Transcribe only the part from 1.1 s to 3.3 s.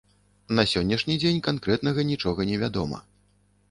дзень канкрэтна нічога не вядома.